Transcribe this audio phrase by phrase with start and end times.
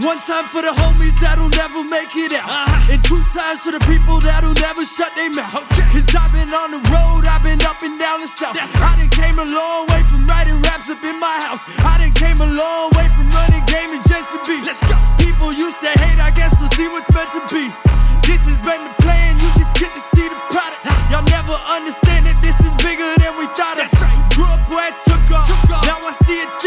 [0.00, 2.48] One time for the homies that'll never make it out.
[2.48, 2.92] Uh-huh.
[2.92, 5.52] And two times for the people that'll never shut their mouth.
[5.68, 5.84] Okay.
[5.92, 8.56] Cause I've been on the road, I've been up and down the south.
[8.56, 8.72] That's.
[8.80, 11.60] I done came a long way from writing raps up in my house.
[11.84, 12.91] I done came a long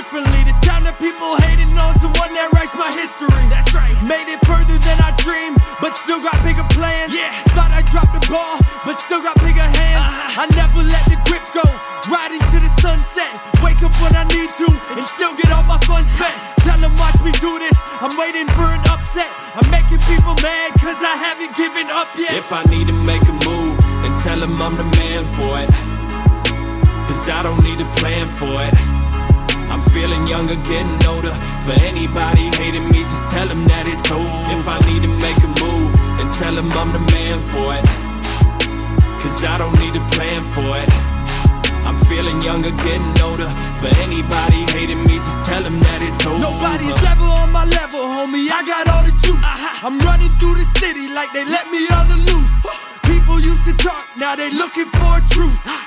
[0.00, 0.40] differently.
[0.48, 3.44] The time that people hating on's the one that writes my history.
[3.52, 3.92] That's right.
[4.08, 7.12] Made it further than I dreamed, but still got bigger plans.
[7.12, 7.28] Yeah.
[7.52, 8.56] Thought I dropped the ball,
[8.88, 10.00] but still got bigger hands.
[10.00, 10.40] Uh-huh.
[10.40, 11.60] I never let the grip go.
[12.08, 13.28] Riding to the sunset.
[13.60, 16.40] Wake up when I need to, and still get all my fun spent.
[16.64, 17.76] Tell them watch me do this.
[18.00, 19.28] I'm waiting for an upset.
[19.52, 22.40] I'm making people mad, cause I haven't given up yet.
[22.40, 25.68] If I need to make a move, then tell them I'm the man for it.
[27.04, 28.99] Cause I don't need a plan for it.
[29.70, 31.32] I'm feeling younger, getting older.
[31.64, 34.26] For anybody hating me, just tell them that it's over.
[34.50, 37.86] If I need to make a move, then tell them I'm the man for it.
[39.22, 40.90] Cause I don't need a plan for it.
[41.86, 43.46] I'm feeling younger, getting older.
[43.78, 46.38] For anybody hating me, just tell them that it's over.
[46.38, 48.50] Nobody's ever on my level, homie.
[48.50, 49.38] I got all the juice.
[49.38, 49.86] Uh-huh.
[49.86, 52.54] I'm running through the city like they let me on the loose.
[53.06, 55.79] People used to talk, now they looking for a truce.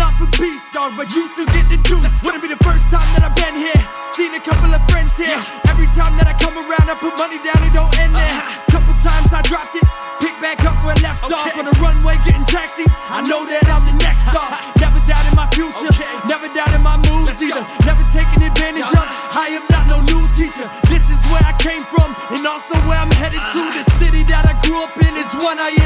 [0.00, 2.24] Not for peace, dog, but you still get the deuce.
[2.24, 3.76] Wouldn't be the first time that I've been here.
[4.16, 5.36] Seen a couple of friends here.
[5.68, 8.40] Every time that I come around, I put money down, it don't end there.
[8.72, 9.84] Couple times I dropped it,
[10.24, 12.88] pick back up where I left off on the runway, getting taxied.
[13.12, 14.48] I know that I'm the next stop.
[14.80, 15.92] Never doubting my future,
[16.24, 17.60] never doubting my moves either.
[17.84, 19.04] Never taking advantage of.
[19.36, 20.64] I am not no new teacher.
[20.88, 23.60] This is where I came from, and also where I'm headed to.
[23.60, 23.84] Uh-huh.
[23.84, 25.76] The city that I grew up in is one I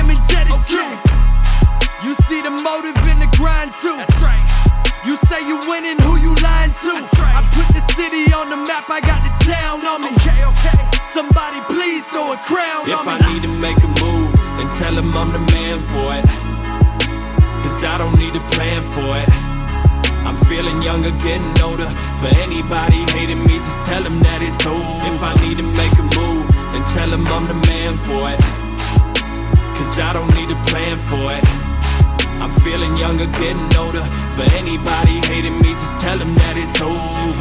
[5.35, 6.93] say you winning, who you lying to?
[7.19, 7.35] Right.
[7.35, 10.13] I put the city on the map, I got the town on me.
[10.23, 10.77] Okay, okay.
[11.11, 13.35] Somebody please throw a crown If on I me.
[13.35, 16.27] need to make a move, then tell them I'm the man for it.
[17.63, 19.29] Cause I don't need a plan for it.
[20.27, 21.89] I'm feeling younger, getting older.
[22.21, 24.95] For anybody hating me, just tell them that it's over.
[25.11, 28.41] If I need to make a move, then tell them I'm the man for it.
[29.77, 31.54] Cause I don't need a plan for it.
[32.65, 34.03] Feeling younger, getting older.
[34.35, 37.34] For anybody hating me, just tell them that it's over.